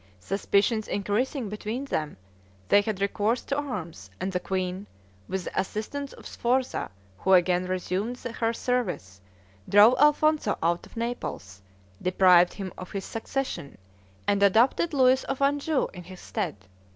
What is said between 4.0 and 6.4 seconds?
and the queen, with the assistance of